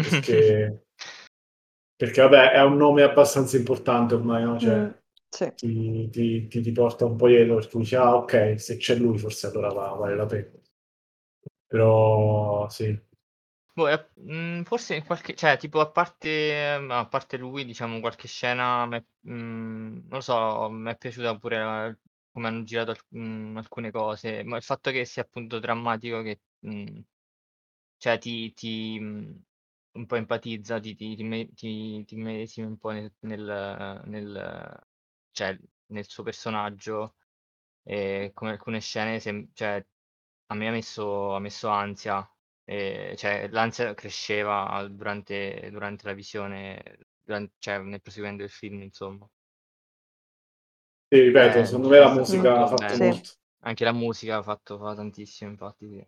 perché, 0.00 0.84
perché 1.96 2.22
vabbè, 2.22 2.52
è 2.52 2.62
un 2.62 2.76
nome 2.76 3.02
abbastanza 3.02 3.56
importante 3.56 4.14
ormai, 4.14 4.44
no? 4.44 4.58
Cioè, 4.58 4.76
Mm, 4.78 4.90
sì. 5.30 5.52
ti, 5.54 6.08
ti- 6.10 6.46
ti- 6.48 6.60
ti 6.60 6.72
porta 6.72 7.04
un 7.06 7.16
po' 7.16 7.26
dietro, 7.28 7.54
perché 7.56 7.70
tu 7.70 7.78
dici, 7.78 7.94
ah, 7.96 8.14
ok, 8.16 8.54
se 8.60 8.76
c'è 8.76 8.94
lui 8.96 9.18
forse 9.18 9.48
allora 9.48 9.68
va- 9.72 9.94
vale 9.94 10.14
la 10.16 10.26
pena. 10.26 10.50
Però, 11.66 12.68
sì. 12.68 12.98
Boh, 13.78 13.86
mm, 14.20 14.62
forse 14.64 14.96
in 14.96 15.04
qualche, 15.04 15.34
cioè, 15.36 15.56
tipo, 15.56 15.78
a 15.80 15.88
parte, 15.90 16.52
a 16.88 17.06
parte 17.06 17.36
lui, 17.36 17.64
diciamo, 17.64 18.00
qualche 18.00 18.26
scena, 18.26 18.84
m'è- 18.86 19.04
mm, 19.28 19.92
non 19.98 20.08
lo 20.08 20.20
so, 20.20 20.68
mi 20.70 20.90
è 20.90 20.96
piaciuta 20.96 21.38
pure 21.38 21.56
eh, 21.90 21.98
come 22.32 22.48
hanno 22.48 22.64
girato 22.64 22.90
alc- 22.90 23.06
mm, 23.16 23.56
alcune 23.56 23.90
cose, 23.92 24.42
ma 24.42 24.56
il 24.56 24.62
fatto 24.64 24.90
che 24.90 25.04
sia 25.04 25.22
appunto 25.22 25.58
drammatico, 25.60 26.22
che, 26.22 26.40
mm, 26.66 26.98
cioè, 27.98 28.18
ti, 28.18 28.52
ti, 28.54 28.98
mm, 29.00 29.32
un 29.92 30.06
po' 30.06 30.16
empatizza, 30.16 30.80
ti, 30.80 30.94
ti, 30.94 31.14
ti, 31.16 31.52
ti, 31.54 32.04
ti 32.04 32.16
medesimi 32.16 32.66
un 32.66 32.78
po' 32.78 32.90
nel, 32.90 33.12
nel, 33.20 34.02
nel- 34.06 34.86
cioè, 35.32 35.58
nel 35.86 36.08
suo 36.08 36.22
personaggio, 36.24 37.16
e 37.82 38.30
come 38.34 38.50
alcune 38.52 38.80
scene, 38.80 39.20
sem- 39.20 39.50
cioè, 39.54 39.84
a 40.46 40.54
me 40.54 40.68
ha 40.68 40.70
messo, 40.72 41.34
ha 41.34 41.38
messo 41.40 41.68
ansia, 41.68 42.28
e, 42.68 43.14
cioè 43.16 43.48
l'ansia 43.50 43.94
cresceva 43.94 44.86
durante, 44.90 45.68
durante 45.70 46.06
la 46.06 46.12
visione, 46.12 46.98
duran- 47.22 47.50
cioè 47.58 47.78
nel 47.78 48.02
proseguendo 48.02 48.42
del 48.42 48.50
film, 48.50 48.82
insomma. 48.82 49.26
Sì, 51.10 51.20
ripeto, 51.20 51.64
Eh, 51.64 51.66
secondo 51.66 51.88
me 51.88 51.98
la 51.98 52.10
è 52.20 52.24
stato 52.24 52.48
musica 52.48 52.62
ha 52.62 52.66
fatto 52.66 52.96
bene. 52.96 52.98
molto. 52.98 53.30
Anche 53.60 53.84
la 53.84 53.92
musica 53.92 54.36
ha 54.38 54.42
fatto, 54.42 54.78
fa 54.78 54.94
tantissimo, 54.94 55.50
infatti. 55.50 55.86
sì. 55.88 56.06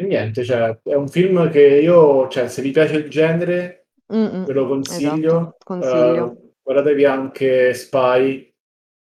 E 0.00 0.04
niente, 0.04 0.44
cioè, 0.44 0.78
è 0.84 0.94
un 0.94 1.08
film 1.08 1.50
che 1.50 1.60
io, 1.60 2.28
cioè, 2.28 2.48
se 2.48 2.62
vi 2.62 2.70
piace 2.70 2.96
il 2.96 3.10
genere, 3.10 3.88
Mm, 4.10 4.44
ve 4.44 4.52
lo 4.52 4.66
consiglio. 4.68 5.56
esatto, 5.56 5.64
consiglio. 5.64 6.36
Eh, 6.36 6.52
guardatevi 6.62 7.04
anche 7.04 7.74
Spy 7.74 8.47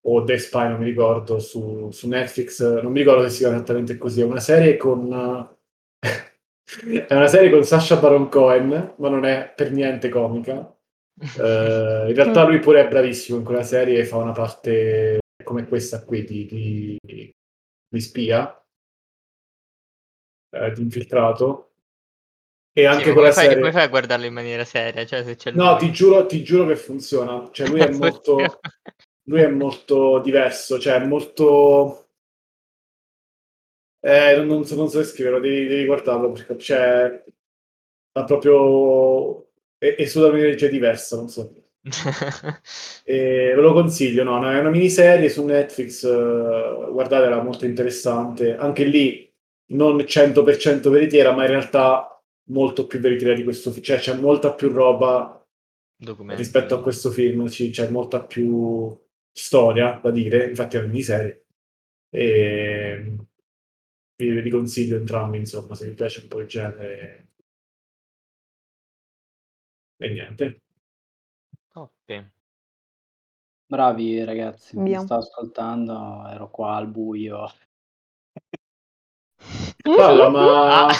o 0.03 0.23
The 0.23 0.37
Spy, 0.37 0.69
non 0.69 0.79
mi 0.79 0.85
ricordo, 0.85 1.39
su, 1.39 1.89
su 1.91 2.07
Netflix. 2.07 2.81
Non 2.81 2.91
mi 2.91 2.99
ricordo 2.99 3.23
se 3.23 3.29
si 3.29 3.37
chiama 3.39 3.55
esattamente 3.55 3.97
così. 3.97 4.21
È 4.21 4.25
una 4.25 4.39
serie 4.39 4.77
con... 4.77 5.09
è 7.07 7.13
una 7.13 7.27
serie 7.27 7.49
con 7.49 7.63
Sacha 7.63 7.97
Baron 7.97 8.29
Cohen, 8.29 8.95
ma 8.97 9.09
non 9.09 9.25
è 9.25 9.53
per 9.55 9.71
niente 9.71 10.09
comica. 10.09 10.73
Eh, 11.21 12.05
in 12.07 12.15
realtà 12.15 12.45
lui 12.45 12.57
pure 12.57 12.81
è 12.81 12.87
bravissimo 12.87 13.37
in 13.37 13.43
quella 13.43 13.61
serie 13.61 13.99
e 13.99 14.05
fa 14.05 14.17
una 14.17 14.31
parte 14.31 15.19
come 15.43 15.67
questa 15.67 16.03
qui 16.03 16.23
di, 16.23 16.47
di- 16.47 17.31
di 17.87 17.99
spia. 17.99 18.55
eh, 20.53 20.71
di 20.71 20.81
infiltrato. 20.81 21.73
E 22.73 22.81
Sì, 22.81 22.87
anche 22.87 23.13
quella 23.13 23.29
come 23.29 23.31
fai, 23.33 23.43
serie... 23.43 23.59
come 23.59 23.71
fai 23.71 23.83
a 23.83 23.87
guardarlo 23.87 24.25
in 24.25 24.33
maniera 24.33 24.65
seria? 24.65 25.05
Cioè, 25.05 25.51
No, 25.53 25.75
ti 25.75 25.91
giuro, 25.91 26.25
ti 26.25 26.43
giuro 26.43 26.65
che 26.67 26.75
funziona. 26.75 27.49
Cioè, 27.51 27.67
lui 27.67 27.81
è 27.81 27.89
molto, 27.95 28.59
lui 29.23 29.41
è 29.41 29.47
molto 29.47 30.19
diverso, 30.19 30.79
cioè 30.79 30.95
è 31.01 31.05
molto... 31.05 32.07
Eh, 34.03 34.35
non, 34.35 34.47
non 34.47 34.65
so, 34.65 34.75
non 34.75 34.89
so 34.89 34.97
descriverlo, 34.97 35.39
devi, 35.39 35.67
devi 35.67 35.85
guardarlo 35.85 36.31
perché 36.31 36.57
cioè, 36.57 37.23
ha 38.13 38.23
proprio... 38.23 39.49
È, 39.77 39.95
è 39.95 40.05
su 40.05 40.19
da 40.19 40.27
un'energia 40.27 40.67
diversa, 40.67 41.15
non 41.17 41.29
so. 41.29 41.53
E 43.03 43.53
ve 43.55 43.61
lo 43.61 43.73
consiglio, 43.73 44.23
no, 44.23 44.39
no, 44.39 44.51
è 44.51 44.59
una 44.59 44.69
miniserie 44.69 45.29
su 45.29 45.43
Netflix, 45.43 46.03
eh, 46.03 46.87
guardatela, 46.91 47.41
molto 47.41 47.65
interessante. 47.65 48.55
Anche 48.55 48.83
lì 48.85 49.31
non 49.71 49.97
100% 49.97 50.89
veritiera, 50.89 51.33
ma 51.33 51.43
in 51.43 51.49
realtà 51.51 52.21
molto 52.49 52.85
più 52.87 52.99
veritiera 52.99 53.33
di 53.33 53.43
questo 53.43 53.71
film. 53.71 53.83
Cioè 53.83 53.99
c'è 53.99 54.15
molta 54.15 54.53
più 54.53 54.69
roba 54.69 55.43
Documento. 55.95 56.41
rispetto 56.41 56.75
a 56.75 56.81
questo 56.81 57.09
film, 57.09 57.47
c'è 57.47 57.89
molta 57.89 58.23
più 58.23 58.95
storia 59.31 59.99
da 60.01 60.11
dire, 60.11 60.49
infatti 60.49 60.75
è 60.77 60.79
una 60.79 60.87
miniserie. 60.89 61.45
E 62.09 63.15
vi, 64.15 64.41
vi 64.41 64.49
consiglio 64.49 64.97
entrambi, 64.97 65.37
insomma, 65.37 65.75
se 65.75 65.87
vi 65.87 65.93
piace 65.95 66.21
un 66.21 66.27
po' 66.27 66.39
il 66.41 66.47
genere. 66.47 67.27
E 69.99 70.07
niente. 70.09 70.61
Top. 71.73 71.91
Bravi 73.65 74.23
ragazzi, 74.25 74.77
mi 74.77 74.89
Via. 74.89 74.99
stavo 74.99 75.21
ascoltando, 75.21 76.27
ero 76.27 76.49
qua 76.49 76.75
al 76.75 76.87
buio. 76.89 77.47
Palla, 79.83 80.29
ma 80.29 80.87
Ah. 80.87 80.93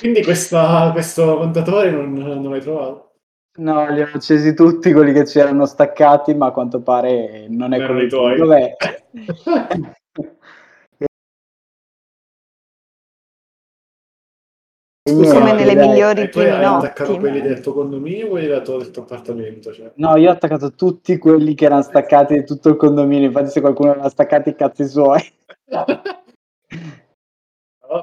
quindi 0.00 0.22
questa- 0.22 0.90
questo 0.92 1.36
contatore 1.36 1.90
non, 1.90 2.12
non 2.14 2.50
l'hai 2.50 2.60
trovato? 2.60 3.05
No, 3.58 3.90
li 3.90 4.00
ho 4.02 4.08
accesi 4.12 4.54
tutti 4.54 4.92
quelli 4.92 5.12
che 5.12 5.24
c'erano 5.24 5.64
staccati, 5.66 6.34
ma 6.34 6.46
a 6.46 6.50
quanto 6.50 6.80
pare 6.82 7.46
non 7.48 7.72
è 7.72 7.76
erano 7.76 7.92
quello 7.92 8.06
i 8.06 8.08
tuoi. 8.08 8.36
Dov'è? 8.36 8.76
E 15.08 15.12
Scusa, 15.12 15.34
Come 15.38 15.52
nelle 15.52 15.74
dai. 15.74 15.88
migliori 15.88 16.28
tu 16.28 16.38
hai 16.40 16.46
prime 16.46 16.64
notti. 16.64 16.86
attaccato 16.86 17.16
quelli 17.18 17.40
del 17.40 17.60
tuo 17.60 17.72
condominio 17.72 18.26
o 18.26 18.30
quelli 18.30 18.48
del 18.48 18.62
tuo, 18.62 18.78
del 18.78 18.90
tuo 18.90 19.02
appartamento? 19.02 19.72
Cioè? 19.72 19.92
No, 19.94 20.16
io 20.16 20.30
ho 20.30 20.32
attaccato 20.32 20.74
tutti 20.74 21.16
quelli 21.16 21.54
che 21.54 21.66
erano 21.66 21.82
staccati 21.82 22.34
di 22.34 22.44
tutto 22.44 22.70
il 22.70 22.76
condominio, 22.76 23.28
infatti 23.28 23.50
se 23.50 23.60
qualcuno 23.60 23.92
aveva 23.92 24.08
staccati 24.08 24.48
i 24.50 24.56
cazzi 24.56 24.84
suoi. 24.88 25.22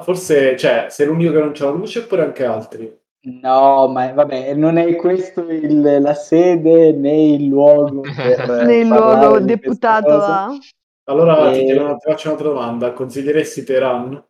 Forse, 0.02 0.58
cioè, 0.58 0.88
sei 0.90 1.08
l'unico 1.08 1.34
che 1.34 1.40
non 1.40 1.52
c'ha 1.52 1.66
la 1.66 1.72
luce 1.72 2.00
oppure 2.00 2.24
anche 2.24 2.46
altri? 2.46 3.02
No, 3.26 3.88
ma 3.88 4.12
vabbè, 4.12 4.54
non 4.54 4.78
è 4.78 4.96
questo 4.98 5.50
il- 5.50 5.82
la 5.82 6.14
sede 6.14 6.92
né 6.92 7.22
il 7.24 7.46
luogo 7.48 8.02
per 8.16 8.66
Nel 8.66 8.88
parlare 8.88 9.28
luogo 9.28 9.40
deputato 9.40 10.10
a... 10.22 10.58
Allora 11.06 11.52
ti, 11.52 11.62
E- 11.62 11.66
chiedo- 11.66 11.98
ti 11.98 12.10
faccio 12.10 12.28
un'altra 12.30 12.50
domanda. 12.50 12.94
Consiglieresti 12.94 13.64
Teheran? 13.64 14.26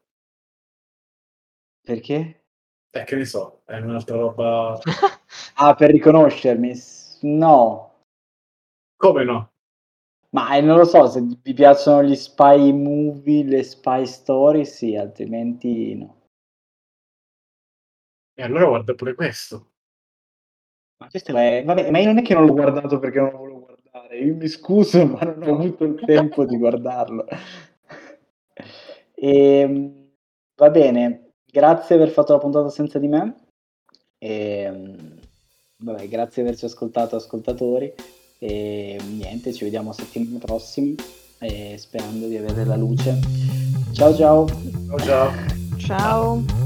Perché? 1.84 2.44
Eh, 2.92 3.04
che 3.04 3.16
ne 3.16 3.26
so, 3.26 3.62
è 3.66 3.78
un'altra 3.78 4.16
roba... 4.18 4.80
Ah, 5.56 5.74
per 5.76 5.90
riconoscermi? 5.92 6.74
No, 7.22 7.92
Come 8.98 9.24
no? 9.24 9.50
ma 10.32 10.56
eh, 10.58 10.62
non 10.62 10.78
lo 10.78 10.84
so, 10.86 11.08
se 11.08 11.22
vi 11.22 11.54
piacciono 11.54 12.04
gli 12.04 12.16
spy 12.16 12.74
movie, 12.74 13.44
le 13.46 13.64
spy 13.64 14.06
story, 14.06 14.66
sì, 14.66 14.96
altrimenti 14.98 15.96
no. 15.96 16.23
E 18.36 18.44
allora 18.44 18.66
guarda 18.66 18.94
pure 18.94 19.14
questo. 19.14 19.72
Ma 20.98 21.08
questo 21.10 21.36
è... 21.36 21.64
Vabbè, 21.66 21.92
ma 21.92 22.00
io 22.00 22.06
non 22.06 22.18
è 22.18 22.22
che 22.22 22.34
non 22.34 22.46
l'ho 22.46 22.54
guardato 22.54 23.00
perché 23.00 23.20
non 23.20 23.32
lo 23.32 23.38
volevo 23.38 23.60
guardare, 23.60 24.18
io 24.18 24.36
mi 24.36 24.48
scuso, 24.48 25.06
ma 25.06 25.22
non 25.22 25.44
ho 25.44 25.60
avuto 25.60 25.84
il 25.84 26.02
tempo 26.06 26.46
di 26.46 26.58
guardarlo. 26.58 27.26
E, 29.26 30.10
va 30.56 30.70
bene, 30.70 31.32
grazie 31.50 31.96
per 31.96 32.04
aver 32.04 32.10
fatto 32.14 32.34
la 32.34 32.40
puntata 32.40 32.70
senza 32.70 33.00
di 33.00 33.08
me. 33.08 33.36
E, 34.18 34.70
vabbè, 35.78 36.10
grazie 36.10 36.42
di 36.42 36.50
averci 36.50 36.66
ascoltato, 36.66 37.16
ascoltatori. 37.16 37.94
E 38.40 39.00
niente, 39.16 39.54
ci 39.54 39.64
vediamo 39.64 39.94
settimana 39.94 40.40
prossima, 40.40 41.02
e 41.40 41.76
sperando 41.78 42.28
di 42.28 42.36
avere 42.36 42.66
la 42.66 42.76
luce. 42.76 43.18
Ciao 43.94 44.14
ciao! 44.14 44.46
Ciao 44.90 45.00
ciao. 45.00 45.32
Ciao. 45.78 46.63